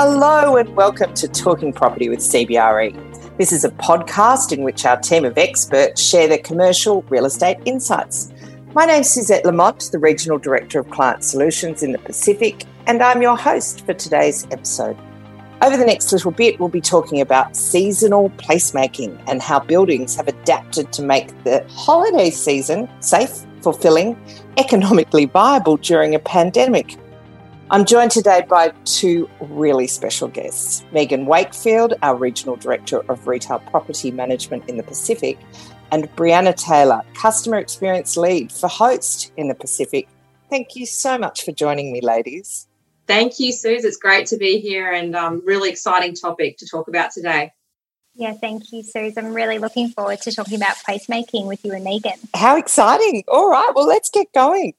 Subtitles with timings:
[0.00, 3.36] Hello and welcome to Talking Property with CBRE.
[3.36, 7.56] This is a podcast in which our team of experts share their commercial real estate
[7.64, 8.32] insights.
[8.76, 13.02] My name is Suzette Lamont, the Regional Director of Client Solutions in the Pacific, and
[13.02, 14.96] I'm your host for today's episode.
[15.62, 20.28] Over the next little bit, we'll be talking about seasonal placemaking and how buildings have
[20.28, 24.16] adapted to make the holiday season safe, fulfilling,
[24.58, 26.96] economically viable during a pandemic.
[27.70, 33.58] I'm joined today by two really special guests Megan Wakefield, our Regional Director of Retail
[33.58, 35.38] Property Management in the Pacific,
[35.92, 40.08] and Brianna Taylor, Customer Experience Lead for Host in the Pacific.
[40.48, 42.66] Thank you so much for joining me, ladies.
[43.06, 43.84] Thank you, Suze.
[43.84, 47.52] It's great to be here and um, really exciting topic to talk about today.
[48.14, 49.18] Yeah, thank you, Suze.
[49.18, 52.18] I'm really looking forward to talking about placemaking with you and Megan.
[52.32, 53.24] How exciting.
[53.28, 54.72] All right, well, let's get going.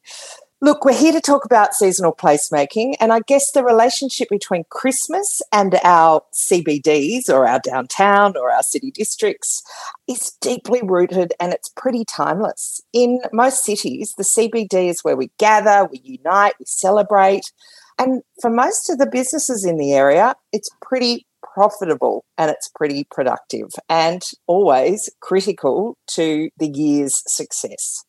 [0.62, 5.42] Look, we're here to talk about seasonal placemaking, and I guess the relationship between Christmas
[5.54, 9.64] and our CBDs or our downtown or our city districts
[10.06, 12.82] is deeply rooted and it's pretty timeless.
[12.92, 17.54] In most cities, the CBD is where we gather, we unite, we celebrate.
[17.98, 23.06] And for most of the businesses in the area, it's pretty profitable and it's pretty
[23.10, 28.04] productive and always critical to the year's success.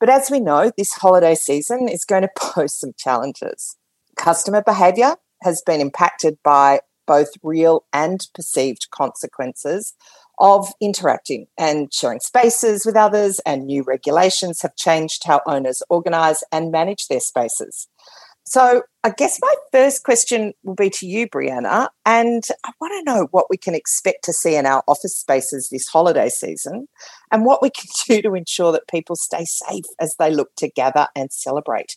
[0.00, 3.76] But as we know, this holiday season is going to pose some challenges.
[4.16, 9.94] Customer behaviour has been impacted by both real and perceived consequences
[10.38, 16.42] of interacting and sharing spaces with others, and new regulations have changed how owners organise
[16.50, 17.88] and manage their spaces.
[18.50, 23.04] So, I guess my first question will be to you, Brianna, and I want to
[23.04, 26.88] know what we can expect to see in our office spaces this holiday season
[27.30, 30.68] and what we can do to ensure that people stay safe as they look to
[30.68, 31.96] gather and celebrate.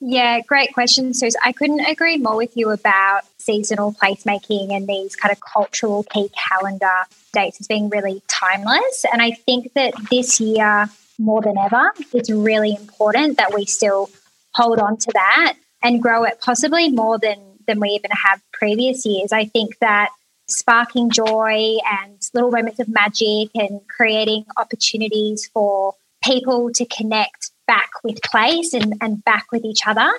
[0.00, 1.34] Yeah, great question, Suze.
[1.42, 6.30] I couldn't agree more with you about seasonal placemaking and these kind of cultural key
[6.50, 9.06] calendar dates as being really timeless.
[9.10, 14.10] And I think that this year, more than ever, it's really important that we still
[14.54, 19.06] hold on to that and grow it possibly more than than we even have previous
[19.06, 19.32] years.
[19.32, 20.10] I think that
[20.48, 27.90] sparking joy and little moments of magic and creating opportunities for people to connect back
[28.02, 30.12] with place and, and back with each other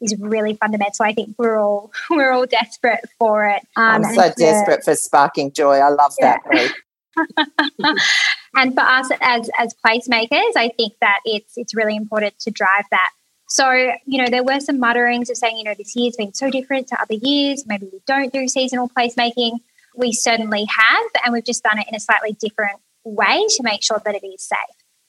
[0.00, 1.04] is really fundamental.
[1.04, 3.62] I think we're all we're all desperate for it.
[3.76, 5.78] Um, I'm so desperate for sparking joy.
[5.78, 6.36] I love yeah.
[6.52, 6.72] that.
[8.56, 12.84] and for us as as placemakers, I think that it's it's really important to drive
[12.90, 13.10] that
[13.52, 13.70] so,
[14.06, 16.86] you know, there were some mutterings of saying, you know, this year's been so different
[16.88, 17.66] to other years.
[17.66, 19.58] Maybe we don't do seasonal placemaking.
[19.94, 23.82] We certainly have, and we've just done it in a slightly different way to make
[23.82, 24.58] sure that it is safe.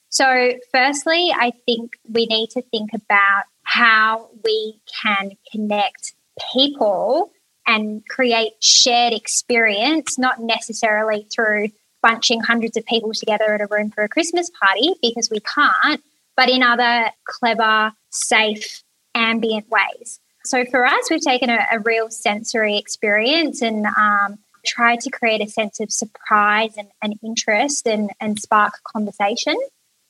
[0.09, 6.13] So, firstly, I think we need to think about how we can connect
[6.53, 7.31] people
[7.65, 11.69] and create shared experience, not necessarily through
[12.01, 16.03] bunching hundreds of people together at a room for a Christmas party, because we can't,
[16.35, 18.83] but in other clever, safe,
[19.15, 20.19] ambient ways.
[20.45, 25.41] So for us, we've taken a, a real sensory experience and um, tried to create
[25.41, 29.55] a sense of surprise and, and interest and, and spark conversation.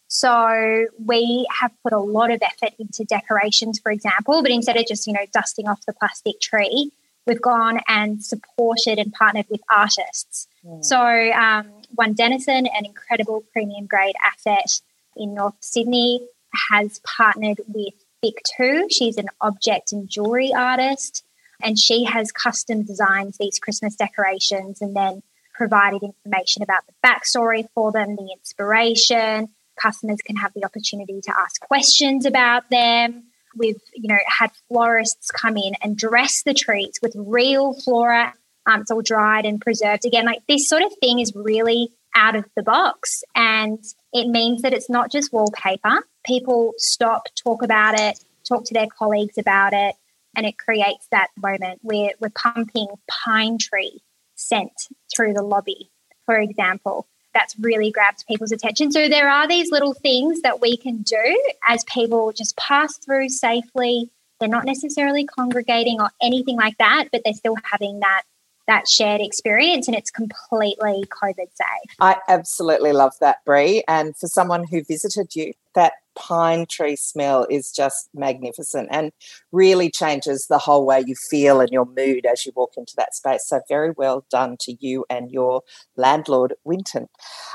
[0.07, 4.85] So we have put a lot of effort into decorations, for example, but instead of
[4.85, 6.91] just, you know, dusting off the plastic tree,
[7.25, 10.47] we've gone and supported and partnered with artists.
[10.63, 10.83] Mm.
[10.83, 14.81] So um, One Denison, an incredible premium grade asset
[15.17, 16.27] in North Sydney,
[16.69, 18.87] has partnered with Vic Two.
[18.89, 21.23] She's an object and jewelry artist,
[21.61, 27.67] and she has custom designed these Christmas decorations and then provided information about the backstory
[27.75, 29.49] for them, the inspiration.
[29.79, 33.23] Customers can have the opportunity to ask questions about them.
[33.55, 38.33] We've, you know, had florists come in and dress the trees with real flora.
[38.65, 40.05] Um, it's all dried and preserved.
[40.05, 43.23] Again, like this sort of thing is really out of the box.
[43.35, 46.07] And it means that it's not just wallpaper.
[46.25, 49.95] People stop, talk about it, talk to their colleagues about it,
[50.35, 52.87] and it creates that moment where we're pumping
[53.25, 54.01] pine tree
[54.35, 54.71] scent
[55.13, 55.89] through the lobby,
[56.25, 57.07] for example.
[57.33, 58.91] That's really grabs people's attention.
[58.91, 63.29] So there are these little things that we can do as people just pass through
[63.29, 64.11] safely.
[64.39, 68.23] They're not necessarily congregating or anything like that, but they're still having that
[68.67, 71.95] that shared experience and it's completely COVID safe.
[71.99, 73.83] I absolutely love that, Brie.
[73.87, 79.11] And for someone who visited you, that pine tree smell is just magnificent and
[79.51, 83.15] really changes the whole way you feel and your mood as you walk into that
[83.15, 83.45] space.
[83.47, 85.61] So, very well done to you and your
[85.95, 87.07] landlord, Winten.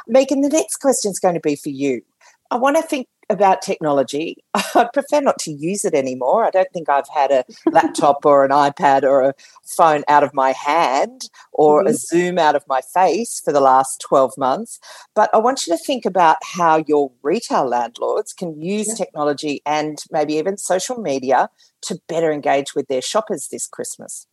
[0.07, 2.03] Megan, the next question is going to be for you.
[2.51, 4.39] I want to think about technology.
[4.75, 6.45] I'd prefer not to use it anymore.
[6.45, 9.35] I don't think I've had a laptop or an iPad or a
[9.65, 11.23] phone out of my hand
[11.53, 11.89] or mm-hmm.
[11.89, 14.81] a Zoom out of my face for the last 12 months.
[15.15, 18.95] But I want you to think about how your retail landlords can use yeah.
[18.95, 21.51] technology and maybe even social media
[21.83, 24.27] to better engage with their shoppers this Christmas.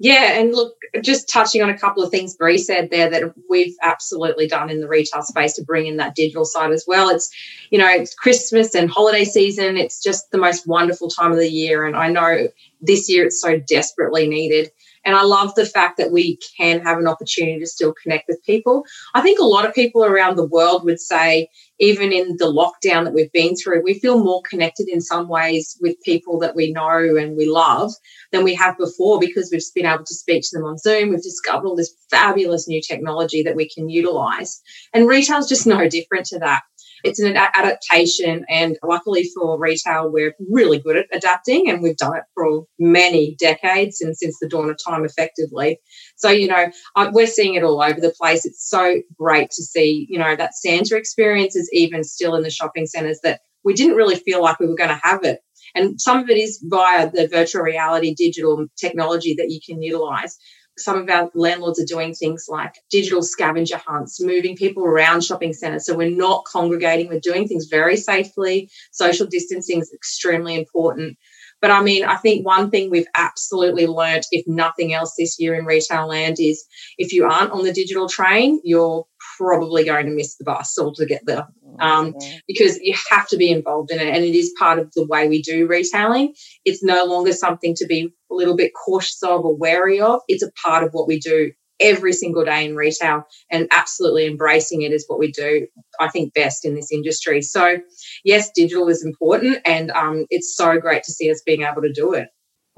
[0.00, 3.74] Yeah, and look, just touching on a couple of things Bree said there that we've
[3.82, 7.08] absolutely done in the retail space to bring in that digital side as well.
[7.08, 7.28] It's,
[7.70, 9.76] you know, it's Christmas and holiday season.
[9.76, 11.84] It's just the most wonderful time of the year.
[11.84, 12.46] And I know
[12.80, 14.70] this year it's so desperately needed.
[15.04, 18.44] And I love the fact that we can have an opportunity to still connect with
[18.44, 18.84] people.
[19.14, 21.48] I think a lot of people around the world would say,
[21.78, 25.78] even in the lockdown that we've been through, we feel more connected in some ways
[25.80, 27.92] with people that we know and we love
[28.32, 31.10] than we have before because we've been able to speak to them on Zoom.
[31.10, 34.60] We've discovered all this fabulous new technology that we can utilize.
[34.92, 36.62] And retail is just no different to that
[37.04, 38.44] it's an adaptation.
[38.48, 43.36] And luckily for retail, we're really good at adapting and we've done it for many
[43.38, 45.78] decades and since the dawn of time effectively.
[46.16, 46.66] So, you know,
[47.12, 48.44] we're seeing it all over the place.
[48.44, 52.50] It's so great to see, you know, that Santa experience is even still in the
[52.50, 55.40] shopping centres that we didn't really feel like we were going to have it.
[55.74, 60.38] And some of it is via the virtual reality digital technology that you can utilize
[60.78, 65.52] some of our landlords are doing things like digital scavenger hunts, moving people around shopping
[65.52, 65.86] centres.
[65.86, 68.70] So we're not congregating, we're doing things very safely.
[68.92, 71.16] Social distancing is extremely important.
[71.60, 75.54] But I mean, I think one thing we've absolutely learnt, if nothing else this year
[75.54, 76.64] in retail land, is
[76.98, 79.04] if you aren't on the digital train, you're
[79.36, 81.46] probably going to miss the bus altogether
[81.80, 82.14] um,
[82.46, 84.14] because you have to be involved in it.
[84.14, 86.34] And it is part of the way we do retailing.
[86.64, 90.20] It's no longer something to be a little bit cautious of or wary of.
[90.28, 94.82] It's a part of what we do every single day in retail and absolutely embracing
[94.82, 95.66] it is what we do,
[96.00, 97.42] I think, best in this industry.
[97.42, 97.78] So,
[98.24, 101.92] yes, digital is important and um, it's so great to see us being able to
[101.92, 102.28] do it.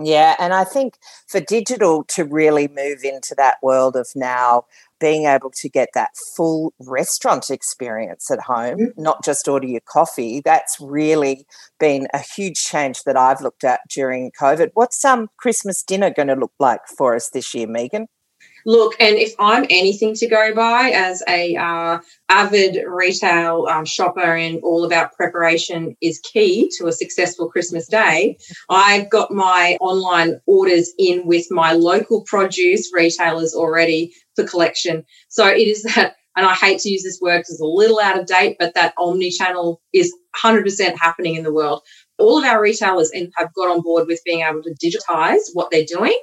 [0.03, 0.97] Yeah, and I think
[1.29, 4.65] for digital to really move into that world of now
[4.99, 9.03] being able to get that full restaurant experience at home, mm-hmm.
[9.03, 11.45] not just order your coffee, that's really
[11.79, 14.71] been a huge change that I've looked at during COVID.
[14.75, 18.07] What's some um, Christmas dinner going to look like for us this year, Megan?
[18.67, 21.99] Look, and if I'm anything to go by as a uh,
[22.29, 28.39] avid retail um, shopper and all about preparation is key to a successful Christmas day,
[28.69, 35.05] I've got my online orders in with my local produce retailers already for collection.
[35.29, 38.01] So it is that, and I hate to use this word because it's a little
[38.01, 41.83] out of date, but that omni channel is 100% happening in the world.
[42.19, 45.85] All of our retailers have got on board with being able to digitize what they're
[45.85, 46.17] doing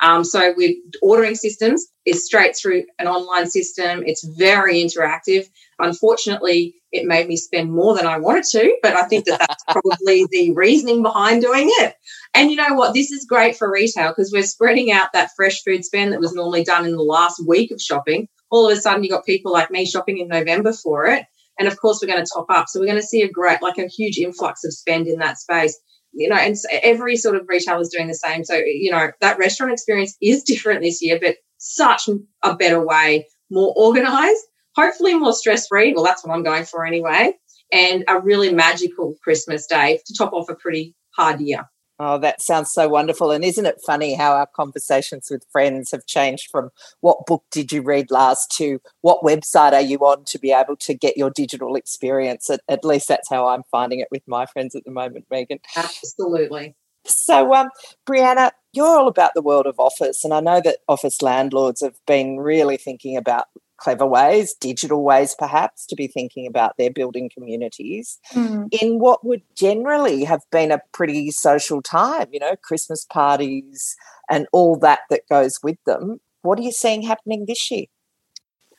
[0.00, 4.02] um, so with ordering systems is straight through an online system.
[4.04, 5.46] It's very interactive.
[5.78, 9.64] Unfortunately, it made me spend more than I wanted to, but I think that that's
[9.68, 11.94] probably the reasoning behind doing it.
[12.34, 12.94] And you know what?
[12.94, 16.34] This is great for retail because we're spreading out that fresh food spend that was
[16.34, 18.28] normally done in the last week of shopping.
[18.50, 21.24] All of a sudden, you got people like me shopping in November for it.
[21.58, 22.66] And of course, we're going to top up.
[22.68, 25.38] So we're going to see a great, like a huge influx of spend in that
[25.38, 25.78] space
[26.14, 28.44] you know, and every sort of retailer is doing the same.
[28.44, 32.08] So, you know, that restaurant experience is different this year, but such
[32.42, 34.42] a better way, more organized,
[34.76, 35.92] hopefully more stress free.
[35.92, 37.34] Well, that's what I'm going for anyway.
[37.72, 41.68] And a really magical Christmas day to top off a pretty hard year.
[42.00, 43.30] Oh, that sounds so wonderful.
[43.30, 46.70] And isn't it funny how our conversations with friends have changed from
[47.00, 50.76] what book did you read last to what website are you on to be able
[50.76, 52.50] to get your digital experience?
[52.50, 55.60] At, at least that's how I'm finding it with my friends at the moment, Megan.
[55.76, 56.74] Absolutely.
[57.06, 57.68] So, um,
[58.08, 61.96] Brianna, you're all about the world of office, and I know that office landlords have
[62.06, 63.46] been really thinking about
[63.76, 68.68] clever ways, digital ways perhaps, to be thinking about their building communities mm.
[68.80, 73.94] in what would generally have been a pretty social time, you know, Christmas parties
[74.30, 76.20] and all that that goes with them.
[76.42, 77.86] What are you seeing happening this year?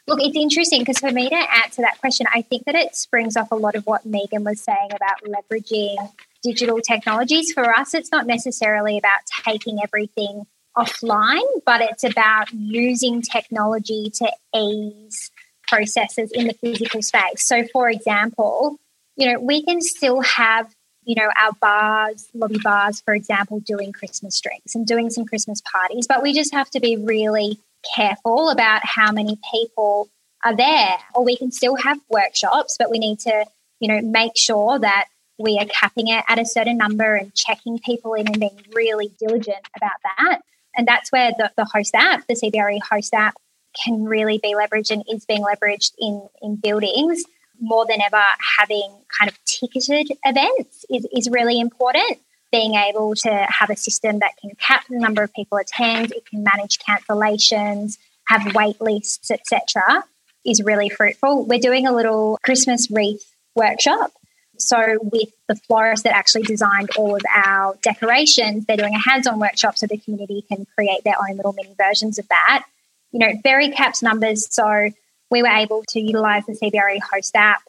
[0.08, 3.36] Look, it's interesting because for me to answer that question, I think that it springs
[3.36, 5.96] off a lot of what Megan was saying about leveraging
[6.44, 7.52] digital technologies.
[7.52, 10.46] For us, it's not necessarily about taking everything
[10.77, 15.32] offline, but it's about using technology to ease
[15.67, 17.46] processes in the physical space.
[17.46, 18.77] So, for example,
[19.15, 23.91] you know, we can still have, you know, our bars, lobby bars, for example, doing
[23.91, 27.60] Christmas drinks and doing some Christmas parties, but we just have to be really
[27.96, 30.10] careful about how many people
[30.44, 30.98] are there.
[31.13, 33.46] Or we can still have workshops, but we need to,
[33.79, 35.05] you know, make sure that
[35.38, 39.12] we are capping it at a certain number and checking people in and being really
[39.20, 40.41] diligent about that.
[40.77, 43.36] And that's where the, the host app, the CBRE host app,
[43.84, 47.24] can really be leveraged and is being leveraged in, in buildings
[47.60, 48.22] more than ever
[48.58, 52.20] having kind of ticketed events is, is really important.
[52.51, 56.25] Being able to have a system that can cap the number of people attend, it
[56.25, 60.05] can manage cancellations, have wait lists, etc.,
[60.46, 61.46] is really fruitful.
[61.46, 64.12] We're doing a little Christmas wreath workshop.
[64.57, 69.27] So, with the florist that actually designed all of our decorations, they're doing a hands
[69.27, 72.65] on workshop so the community can create their own little mini versions of that.
[73.12, 74.47] You know, very capped numbers.
[74.53, 74.89] So,
[75.31, 77.62] we were able to utilize the CBRE host app.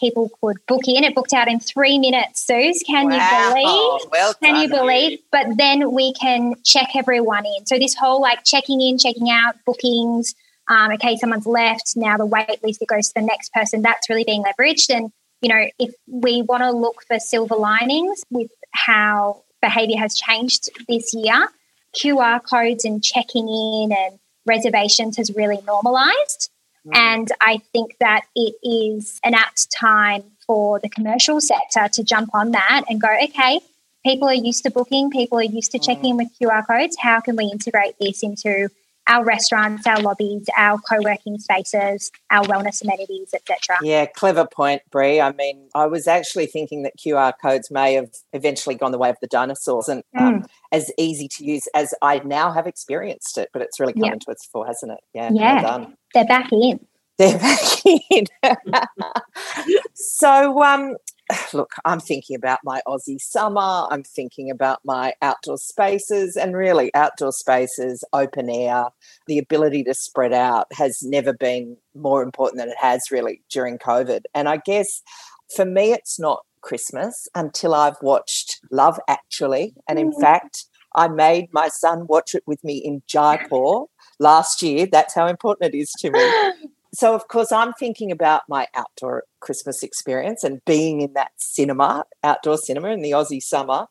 [0.00, 1.04] People could book in.
[1.04, 2.46] It booked out in three minutes.
[2.46, 3.14] Suze, can wow.
[3.14, 4.10] you believe?
[4.10, 5.18] Well can you believe?
[5.30, 7.66] But then we can check everyone in.
[7.66, 10.34] So this whole like checking in, checking out, bookings.
[10.68, 11.92] Um, okay, someone's left.
[11.94, 13.82] Now the wait list it goes to the next person.
[13.82, 14.94] That's really being leveraged.
[14.94, 20.14] And you know, if we want to look for silver linings with how behavior has
[20.14, 21.48] changed this year,
[22.00, 26.50] QR codes and checking in and reservations has really normalized.
[26.86, 26.96] Mm.
[26.96, 32.30] And I think that it is an apt time for the commercial sector to jump
[32.34, 33.60] on that and go, okay,
[34.04, 35.84] people are used to booking, people are used to mm.
[35.84, 36.96] checking in with QR codes.
[37.00, 38.68] How can we integrate this into
[39.08, 43.78] our restaurants, our lobbies, our co-working spaces, our wellness amenities, etc.
[43.82, 45.20] Yeah, clever point, Brie.
[45.20, 49.10] I mean, I was actually thinking that QR codes may have eventually gone the way
[49.10, 50.20] of the dinosaurs and mm.
[50.20, 54.12] um, as easy to use as I now have experienced it, but it's really come
[54.12, 55.00] into its full, hasn't it?
[55.12, 56.80] Yeah, yeah, well they're back in.
[57.18, 58.26] They're back in.
[59.94, 60.96] so, um,
[61.52, 66.92] look, I'm thinking about my Aussie summer, I'm thinking about my outdoor spaces, and really,
[66.94, 68.86] outdoor spaces, open air,
[69.26, 73.78] the ability to spread out has never been more important than it has really during
[73.78, 74.22] COVID.
[74.34, 75.02] And I guess
[75.54, 79.74] for me, it's not Christmas until I've watched Love Actually.
[79.88, 80.20] And in mm.
[80.20, 80.64] fact,
[80.94, 83.84] I made my son watch it with me in Jaipur
[84.18, 84.86] last year.
[84.90, 86.20] That's how important it is to me.
[86.94, 92.04] so of course i'm thinking about my outdoor christmas experience and being in that cinema
[92.22, 93.86] outdoor cinema in the aussie summer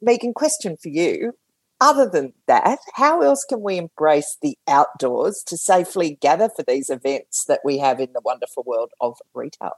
[0.00, 1.32] megan question for you.
[1.78, 6.88] Other than that how else can we embrace the outdoors to safely gather for these
[6.88, 9.72] events that we have in the wonderful world of retail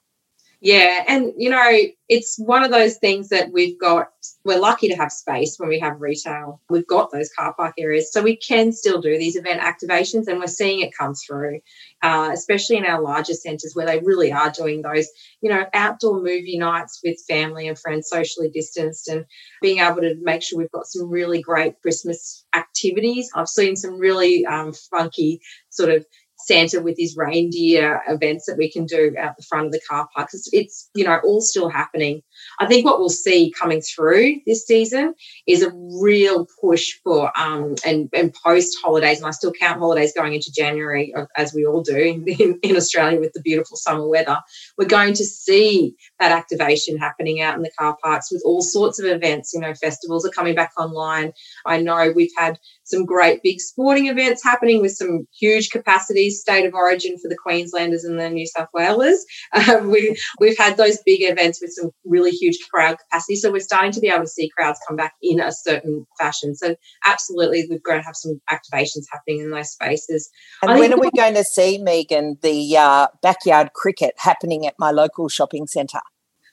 [0.61, 1.71] yeah, and you know,
[2.09, 4.09] it's one of those things that we've got.
[4.45, 6.61] We're lucky to have space when we have retail.
[6.69, 10.41] We've got those car park areas, so we can still do these event activations, and
[10.41, 11.61] we're seeing it come through,
[12.03, 15.07] uh, especially in our larger centres where they really are doing those,
[15.43, 19.27] you know, outdoor movie nights with family and friends, socially distanced, and
[19.63, 23.31] being able to make sure we've got some really great Christmas activities.
[23.33, 26.05] I've seen some really um, funky sort of
[26.49, 30.09] Santa with his reindeer events that we can do out the front of the car
[30.17, 30.33] parks.
[30.35, 32.23] It's, it's, you know, all still happening.
[32.61, 35.15] I think what we'll see coming through this season
[35.47, 40.13] is a real push for um, and, and post holidays, and I still count holidays
[40.15, 44.39] going into January, as we all do in, in Australia with the beautiful summer weather.
[44.77, 48.99] We're going to see that activation happening out in the car parks with all sorts
[48.99, 49.53] of events.
[49.55, 51.33] You know, festivals are coming back online.
[51.67, 56.67] I know we've had some great big sporting events happening with some huge capacities, state
[56.67, 59.25] of origin for the Queenslanders and the New South Whalers.
[59.69, 63.37] Um, we, we've had those big events with some really huge crowd capacity.
[63.37, 66.55] So we're starting to be able to see crowds come back in a certain fashion.
[66.55, 70.31] So absolutely, we've got to have some activations happening in those spaces.
[70.63, 74.91] And when are we going to see, Megan, the uh, backyard cricket happening at my
[74.91, 76.01] local shopping centre?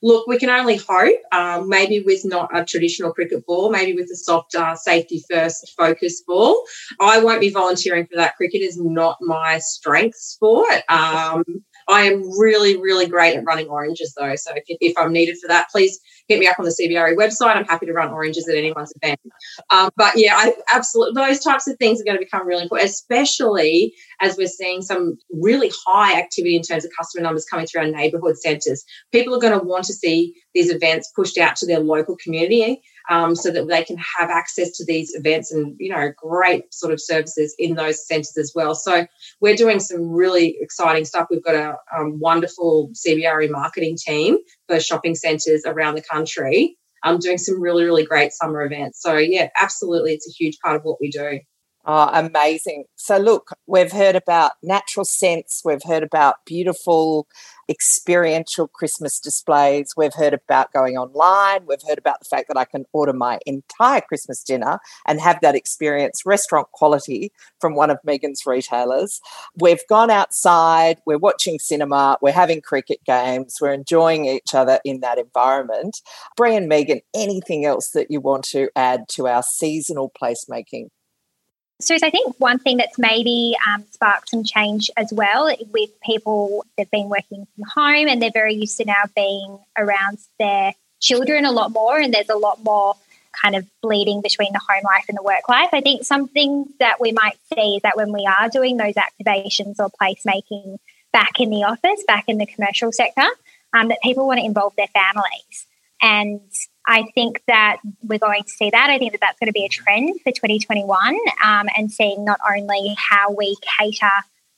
[0.04, 4.10] Look, we can only hope, um, maybe with not a traditional cricket ball, maybe with
[4.12, 6.64] a soft uh, safety first focus ball.
[7.00, 8.36] I won't be volunteering for that.
[8.36, 10.84] Cricket is not my strength sport.
[10.90, 11.44] Um,
[11.88, 14.36] I am really, really great at running oranges though.
[14.36, 17.56] So if, if I'm needed for that, please hit me up on the CBRE website.
[17.56, 19.20] I'm happy to run oranges at anyone's event.
[19.70, 22.90] Um, but yeah, I absolutely those types of things are going to become really important,
[22.90, 27.82] especially as we're seeing some really high activity in terms of customer numbers coming through
[27.82, 28.84] our neighbourhood centres.
[29.12, 32.82] People are going to want to see these events pushed out to their local community
[33.10, 36.94] um, so that they can have access to these events and you know great sort
[36.94, 38.76] of services in those centres as well.
[38.76, 39.06] So
[39.42, 41.28] we're doing some really exciting stuff.
[41.30, 46.78] We've got a um, wonderful CBRE marketing team for shopping centres around the country.
[47.04, 49.02] Um, doing some really really great summer events.
[49.02, 51.40] So yeah, absolutely, it's a huge part of what we do.
[51.88, 52.86] Oh, amazing.
[52.96, 57.28] So, look, we've heard about natural scents, we've heard about beautiful
[57.70, 62.66] experiential Christmas displays, we've heard about going online, we've heard about the fact that I
[62.66, 68.00] can order my entire Christmas dinner and have that experience restaurant quality from one of
[68.04, 69.22] Megan's retailers.
[69.56, 75.02] We've gone outside, we're watching cinema, we're having cricket games, we're enjoying each other in
[75.02, 76.02] that environment.
[76.36, 80.88] Brian, Megan, anything else that you want to add to our seasonal placemaking?
[81.82, 86.66] So, I think one thing that's maybe um, sparked some change as well with people
[86.78, 91.46] that've been working from home and they're very used to now being around their children
[91.46, 92.96] a lot more, and there's a lot more
[93.42, 95.70] kind of bleeding between the home life and the work life.
[95.74, 99.76] I think something that we might see is that when we are doing those activations
[99.80, 100.78] or placemaking
[101.12, 103.28] back in the office, back in the commercial sector,
[103.74, 105.68] um, that people want to involve their families.
[106.06, 106.40] And
[106.86, 108.90] I think that we're going to see that.
[108.92, 112.40] I think that that's going to be a trend for 2021 um, and seeing not
[112.48, 114.12] only how we cater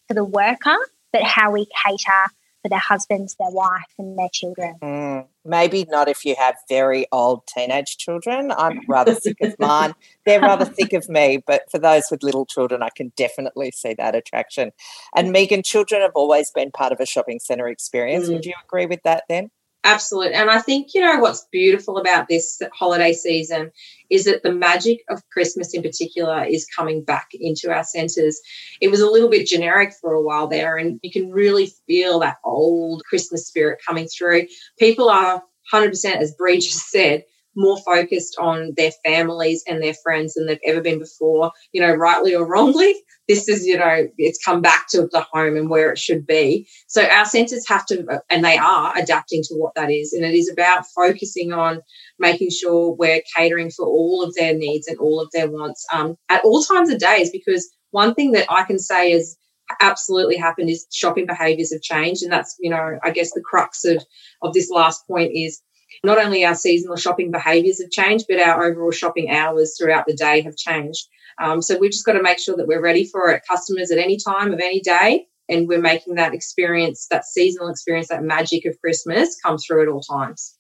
[0.10, 0.76] for the worker,
[1.14, 4.76] but how we cater for their husbands, their wife, and their children.
[4.82, 8.52] Mm, maybe not if you have very old teenage children.
[8.52, 9.96] I'm rather sick of mine.
[10.26, 13.94] They're rather sick of me, but for those with little children, I can definitely see
[13.94, 14.74] that attraction.
[15.16, 18.28] And Megan, children have always been part of a shopping centre experience.
[18.28, 18.34] Mm.
[18.34, 19.50] Would you agree with that then?
[19.84, 20.34] Absolutely.
[20.34, 23.72] And I think, you know, what's beautiful about this holiday season
[24.10, 28.40] is that the magic of Christmas in particular is coming back into our centres.
[28.82, 32.20] It was a little bit generic for a while there, and you can really feel
[32.20, 34.48] that old Christmas spirit coming through.
[34.78, 35.42] People are
[35.74, 37.24] 100%, as Bree just said,
[37.58, 41.94] more focused on their families and their friends than they've ever been before, you know,
[41.94, 42.96] rightly or wrongly.
[43.28, 46.66] This is, you know, it's come back to the home and where it should be.
[46.88, 50.14] So our centres have to, and they are adapting to what that is.
[50.14, 51.82] And it is about focusing on
[52.20, 56.16] making sure we're catering for all of their needs and all of their wants um,
[56.30, 57.30] at all times of days.
[57.30, 59.36] Because one thing that I can say is,
[59.82, 63.84] absolutely happened is shopping behaviors have changed and that's you know i guess the crux
[63.84, 64.02] of
[64.42, 65.62] of this last point is
[66.04, 70.16] not only our seasonal shopping behaviours have changed, but our overall shopping hours throughout the
[70.16, 71.08] day have changed.
[71.42, 74.00] Um, so we've just got to make sure that we're ready for it, customers at
[74.00, 78.66] any time of any day, and we're making that experience, that seasonal experience, that magic
[78.66, 80.57] of Christmas come through at all times.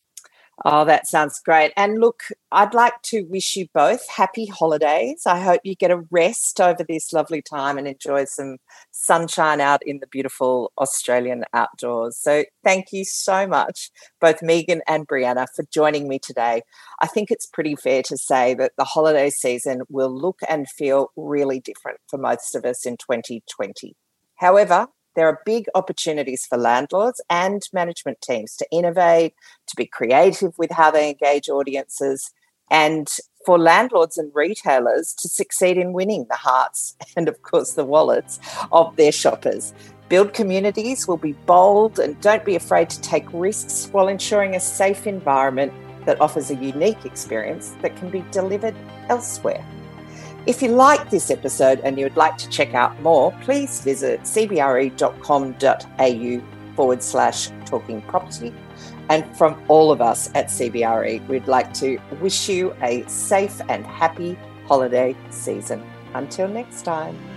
[0.65, 1.71] Oh, that sounds great.
[1.77, 5.21] And look, I'd like to wish you both happy holidays.
[5.27, 8.57] I hope you get a rest over this lovely time and enjoy some
[8.89, 12.17] sunshine out in the beautiful Australian outdoors.
[12.17, 16.63] So, thank you so much, both Megan and Brianna, for joining me today.
[17.01, 21.11] I think it's pretty fair to say that the holiday season will look and feel
[21.15, 23.95] really different for most of us in 2020.
[24.37, 24.87] However,
[25.17, 29.33] there are big opportunities for landlords and management teams to innovate,
[29.65, 32.31] to be creative with how they engage audiences,
[32.69, 33.07] and
[33.43, 38.39] for landlords and retailers to succeed in winning the hearts and, of course, the wallets
[38.71, 39.73] of their shoppers.
[40.07, 44.59] Build communities will be bold and don't be afraid to take risks while ensuring a
[44.59, 45.73] safe environment
[46.05, 48.75] that offers a unique experience that can be delivered
[49.09, 49.65] elsewhere.
[50.47, 54.21] If you like this episode and you would like to check out more, please visit
[54.21, 54.71] cbre.com.au
[56.73, 58.53] forward slash talking property.
[59.09, 63.85] And from all of us at CBRE, we'd like to wish you a safe and
[63.85, 65.83] happy holiday season.
[66.13, 67.36] Until next time.